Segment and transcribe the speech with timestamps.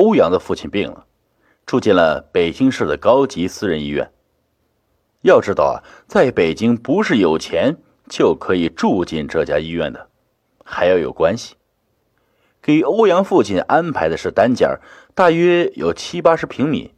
[0.00, 1.04] 欧阳的父亲病了，
[1.66, 4.10] 住进了北京市的高级私人医院。
[5.20, 7.76] 要知道啊，在北京不是有钱
[8.08, 10.08] 就可以住进这家医院的，
[10.64, 11.56] 还要有关系。
[12.62, 14.70] 给欧阳父亲安排的是单间，
[15.14, 16.94] 大约有七八十平米，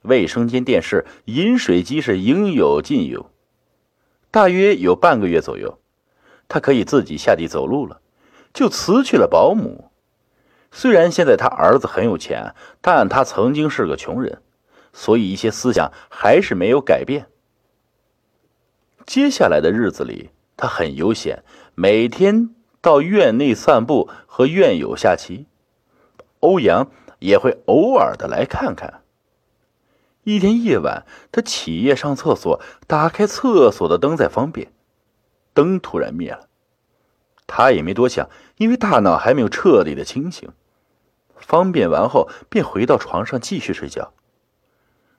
[0.00, 3.30] 卫生间、电视、饮水机是应有尽有。
[4.30, 5.78] 大约有半个月左右，
[6.48, 8.00] 他可以自己下地走路了，
[8.54, 9.89] 就辞去了保姆。
[10.72, 14.40] 虽然现在他儿子很有钱，但他曾经是个穷人，
[14.92, 17.26] 所以一些思想还是没有改变。
[19.04, 21.42] 接下来的日子里，他很悠闲，
[21.74, 25.46] 每天到院内散步，和院友下棋。
[26.38, 29.02] 欧阳也会偶尔的来看看。
[30.22, 34.72] 一天夜晚，他起夜上厕所，打开厕所的灯在方便，
[35.52, 36.46] 灯突然灭了。
[37.46, 40.48] 他也没多想，因为大脑还没有彻底的清醒。
[41.40, 44.12] 方便完后，便回到床上继续睡觉。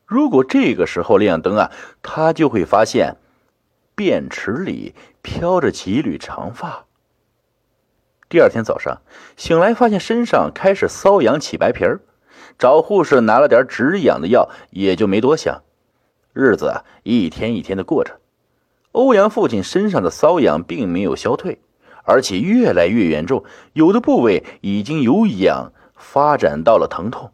[0.06, 3.18] 如果这个时候亮灯啊，他就会发现，
[3.96, 6.86] 便池里飘着几缕长发。
[8.30, 9.02] 第二天早上
[9.36, 12.02] 醒来，发现身上开始瘙痒起白皮儿。
[12.58, 15.64] 找护士拿了点止痒的药，也就没多想。
[16.34, 18.20] 日子啊，一天一天的过着。
[18.92, 21.62] 欧阳父亲身上的瘙痒并没有消退，
[22.04, 27.32] 而且越来越严重，有的部位已经由痒发展到了疼痛。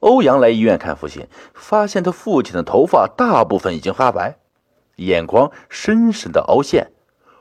[0.00, 4.36] 欧阳来医院看父亲，发现他父亲的头发大部分已经发白，
[4.96, 6.92] 眼眶深深的凹陷，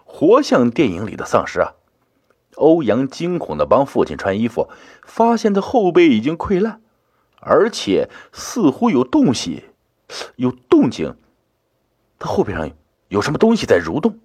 [0.05, 1.73] 活像电影里的丧尸啊！
[2.55, 4.69] 欧阳惊恐的帮父亲穿衣服，
[5.03, 6.81] 发现他后背已经溃烂，
[7.41, 9.65] 而且似乎有东西，
[10.37, 11.17] 有动静。
[12.17, 12.71] 他后背上
[13.09, 14.19] 有什么东西在蠕动。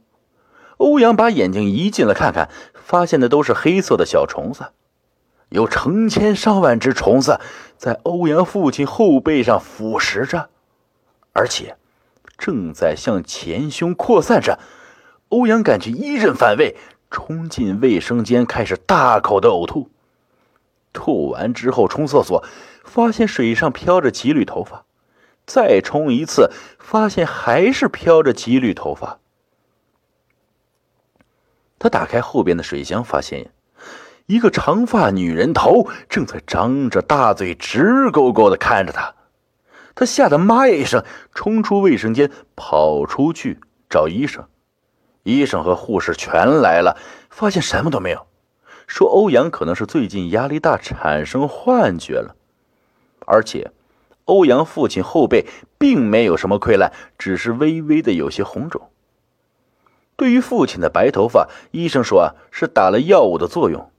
[0.77, 4.71] 欧阳把眼睛移近了看看，发现的都是黑色的小虫子，
[5.49, 7.41] 有成千上万只虫子
[7.77, 10.51] 在欧阳父亲后背上腐蚀着，
[11.33, 11.77] 而且
[12.37, 14.59] 正在向前胸扩散着。
[15.29, 16.77] 欧阳感觉一阵反胃。
[17.11, 19.89] 冲进卫生间，开始大口的呕吐。
[20.93, 22.45] 吐完之后冲厕所，
[22.85, 24.85] 发现水上飘着几缕头发。
[25.47, 29.21] 再冲一次，发现还是飘着几缕头发。
[31.79, 33.53] 他打开后边的水箱，发现
[34.29, 39.15] 一个长发女人头正在张着大嘴，直勾勾的看着他。
[39.95, 41.03] 他吓得妈呀一声，
[41.35, 44.45] 冲出卫生间，跑出去找医生。
[45.23, 46.99] 医生和护士全来了，
[47.31, 48.27] 发现什么都没有，
[48.87, 52.37] 说欧阳可能是最近压力大产生幻觉了，
[53.25, 53.73] 而且
[54.27, 55.47] 欧阳父亲后背
[55.79, 58.91] 并没有什么溃烂，只是微微的有些红肿。
[60.17, 63.91] 对于父亲的白头发，医生说啊是打了药物的作用，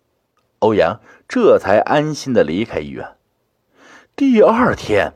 [0.60, 3.16] 欧阳这才安心的离开医院。
[4.16, 5.14] 第二天，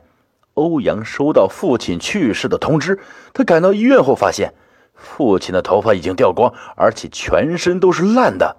[0.54, 2.98] 欧阳收到父亲去世的通知，
[3.32, 4.54] 他赶到医院后发现。
[4.94, 8.56] 父亲的头发已经掉光，而且全身都是烂的，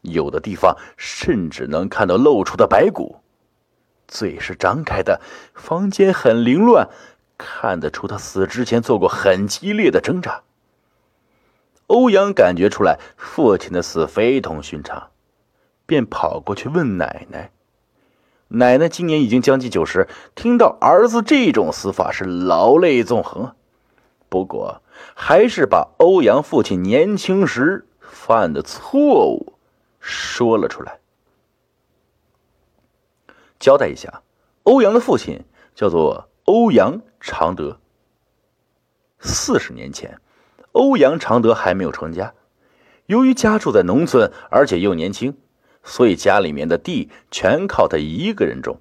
[0.00, 3.16] 有的地方甚至能看到露出的白骨。
[4.06, 5.20] 嘴是张开的，
[5.52, 6.88] 房间很凌乱，
[7.36, 10.44] 看得出他死之前做过很激烈的挣扎。
[11.88, 15.10] 欧阳感觉出来父亲的死非同寻常，
[15.86, 17.50] 便跑过去问奶奶。
[18.48, 23.54] 奶奶今年已经将近九十，听到儿子这种死法是老泪纵横。
[24.28, 24.82] 不过，
[25.14, 29.54] 还是把欧阳父亲年轻时犯的错误
[30.00, 30.98] 说了出来。
[33.58, 34.22] 交代一下，
[34.64, 35.44] 欧阳的父亲
[35.74, 37.80] 叫做欧阳常德。
[39.18, 40.20] 四十年前，
[40.72, 42.34] 欧阳常德还没有成家，
[43.06, 45.36] 由于家住在农村，而且又年轻，
[45.86, 48.78] 所以家里面的地全靠他一个人种，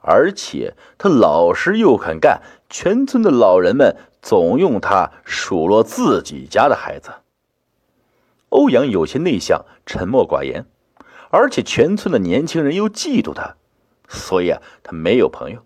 [0.00, 2.40] 而且他老实又肯干，
[2.70, 3.94] 全村的老人们。
[4.20, 7.10] 总用他数落自己家的孩子。
[8.48, 10.66] 欧阳有些内向，沉默寡言，
[11.30, 13.54] 而且全村的年轻人又嫉妒他，
[14.08, 15.64] 所以啊，他没有朋友。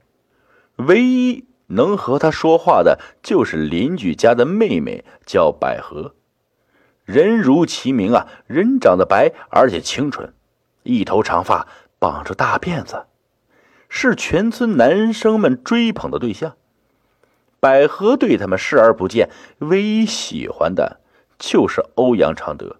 [0.76, 6.14] 唯一能和他说话的，就是邻居家的妹妹，叫百合。
[7.06, 10.34] 人如其名啊，人长得白，而且清纯，
[10.82, 11.66] 一头长发，
[11.98, 13.06] 绑着大辫子，
[13.88, 16.56] 是全村男生们追捧的对象。
[17.60, 21.00] 百合对他们视而不见，唯一喜欢的
[21.38, 22.78] 就是欧阳常德，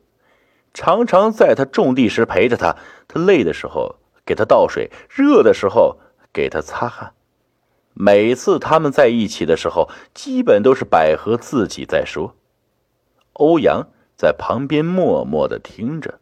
[0.75, 2.77] 常常在他种地时陪着他，
[3.07, 3.97] 他累的时候
[4.27, 5.99] 给他倒水，热的时候
[6.33, 7.13] 给他擦汗。
[7.95, 12.35] 每次他们在一起的时候，基本都是百合自己在说，
[13.35, 16.19] 欧阳在旁边默默的听着。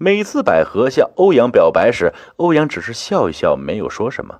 [0.00, 4.38] 每次百合向欧阳表白时，欧阳只是笑一笑，没有说什么。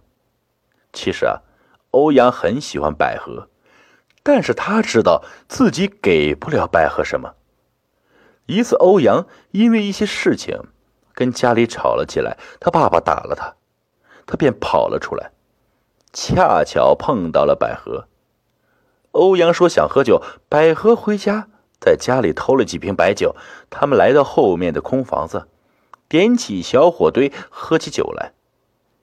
[0.92, 1.42] 其实啊，
[1.90, 3.48] 欧阳很喜欢百合，
[4.22, 7.34] 但是他知道自己给不了百合什么。
[8.46, 10.60] 一次，欧阳因为一些事情
[11.12, 13.56] 跟家里吵了起来，他爸爸打了他，
[14.26, 15.32] 他便跑了出来，
[16.12, 18.06] 恰巧碰到了百合。
[19.10, 21.48] 欧阳说想喝酒，百合回家。
[21.80, 23.36] 在家里偷了几瓶白酒，
[23.70, 25.46] 他们来到后面的空房子，
[26.08, 28.32] 点起小火堆，喝起酒来。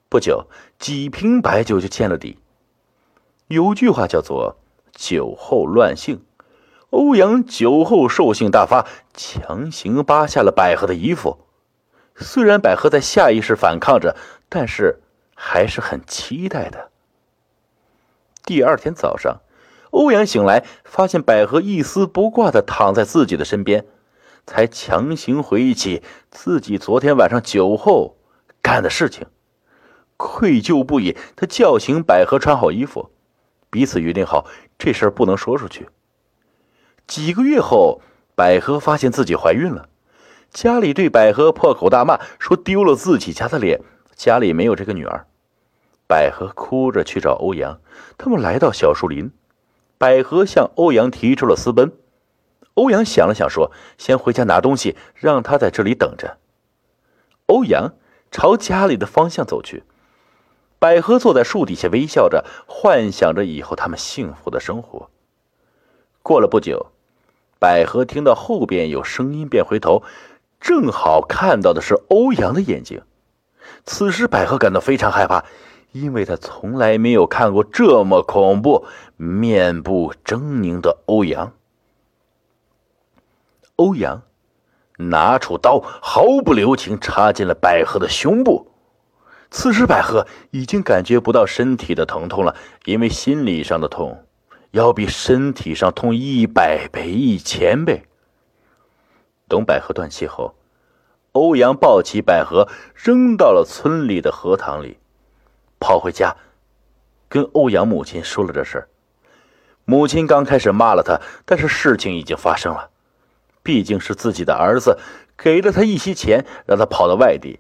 [0.10, 2.38] 不久，几瓶白酒就见了底。
[3.48, 4.58] 有句话叫做
[4.92, 6.26] “酒后乱性”，
[6.92, 11.40] 欧阳酒后兽性大发，强行扒下了百合的衣服。
[12.16, 14.16] 虽然百合在下意识反抗着，
[14.50, 15.02] 但是
[15.34, 16.92] 还是很期待的。
[18.44, 19.42] 第二天早上。
[19.96, 23.86] 欧阳醒来，发现百合一丝不挂的躺在自己的身边，
[24.46, 28.18] 才强行回忆起自己昨天晚上酒后
[28.62, 29.26] 干的事情，
[30.18, 31.16] 愧疚不已。
[31.38, 33.10] 他叫醒百合，穿好衣服，
[33.70, 34.46] 彼此约定好
[34.78, 35.88] 这事儿不能说出去。
[37.08, 38.02] 几个月后，
[38.36, 39.88] 百合发现自己怀孕了，
[40.52, 43.80] 家里对百合破口大骂，说丢了自己家的脸，
[44.14, 45.26] 家里没有这个女儿。
[46.06, 47.80] 百合哭着去找欧阳，
[48.18, 49.32] 他们来到小树林。
[50.06, 51.92] 百合向欧阳提出了私奔，
[52.76, 56.38] 欧阳想了想说：“先回家拿东西，让他在这里等着。”
[57.50, 57.96] 欧阳
[58.30, 59.82] 朝家里的方向走去，
[60.78, 65.10] 百合坐在树底下微笑着，幻想着以后他们幸福的生活。
[66.22, 66.92] 过了不久，
[67.58, 70.04] 百合听到后边有声音，便回头，
[70.60, 73.02] 正好看到的是欧阳的眼睛。
[73.84, 75.46] 此时，百合感到非常害怕。
[75.96, 81.54] 因为他从来没有看过这么恐怖、面部狰狞的欧阳。
[83.78, 84.24] 欧阳
[84.98, 88.68] 拿出刀，毫不留情插进了百合的胸部。
[89.50, 94.26] 此时，百合已经感觉不到身体的疼痛了，因为心理上的痛
[94.72, 98.04] 要比身体上痛一百倍、一千倍。
[99.48, 100.56] 等百合断气后，
[101.32, 104.98] 欧阳抱起百合，扔到了村里的荷塘里。
[105.86, 106.36] 跑回家，
[107.30, 108.88] 跟欧阳母亲说了这事
[109.86, 112.90] 母亲刚开始骂了他，但是事情已经发生了。
[113.62, 114.98] 毕竟是自己的儿子，
[115.38, 117.60] 给了他一些钱，让他跑到外地，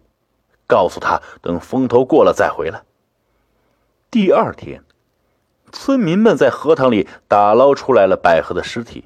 [0.66, 2.81] 告诉他等风头过了再回来。
[4.10, 4.83] 第二天，
[5.72, 9.06] 村民们在荷塘里打捞出来了百合的尸体。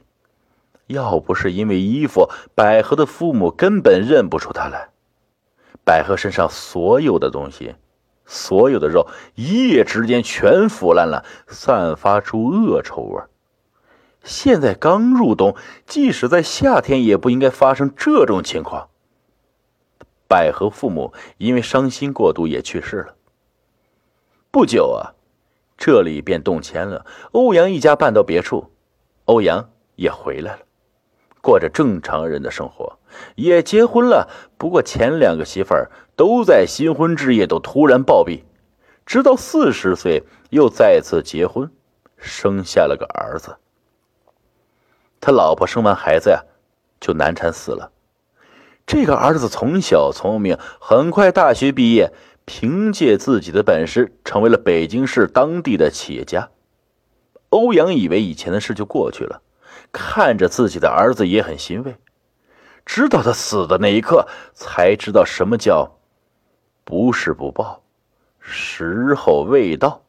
[0.88, 4.92] 要不是因为衣服，百合的父母根本认不出他来。
[5.84, 7.76] 百合身上所有的东西。
[8.32, 13.24] 所有的肉一夜之间全腐烂了，散发出恶臭味。
[14.24, 15.56] 现在刚入冬，
[15.88, 18.90] 即使在夏天也不应该发生这种情况。
[20.28, 23.16] 百合父母因为伤心过度也去世了。
[24.52, 25.18] 不久啊，
[25.76, 28.70] 这里便动迁了，欧阳一家搬到别处，
[29.26, 30.60] 欧阳也回来了，
[31.42, 33.00] 过着正常人的生活，
[33.34, 34.30] 也结婚了。
[34.56, 35.90] 不过前两个媳妇儿。
[36.20, 38.42] 都在新婚之夜都突然暴毙，
[39.06, 41.72] 直到四十岁又再次结婚，
[42.18, 43.56] 生下了个儿子。
[45.22, 46.44] 他老婆生完孩子呀，
[47.00, 47.94] 就难产死了。
[48.86, 52.12] 这个儿子从小聪明，很快大学毕业，
[52.44, 56.50] 凭借自己的本事成为了北京市当地的企业家。
[57.48, 59.42] 欧阳以为以前的事就过去了，
[59.94, 61.96] 看着自己的儿子也很欣慰，
[62.86, 65.96] 直到他死的那一刻，才知道什么叫。
[66.90, 67.84] 不是不报，
[68.40, 70.02] 时候未到。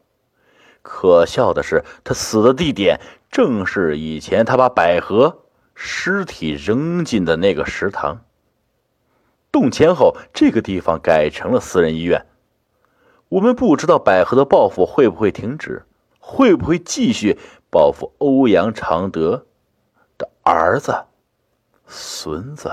[0.81, 2.99] 可笑的是，他死的地点
[3.31, 5.43] 正是以前他把百合
[5.75, 8.25] 尸体扔进的那个食堂。
[9.53, 12.25] 动迁后，这个地方改成了私人医院。
[13.29, 15.85] 我们不知道百合的报复会不会停止，
[16.19, 17.39] 会不会继续
[17.71, 19.45] 报复欧阳常德
[20.17, 21.05] 的儿子、
[21.87, 22.73] 孙子。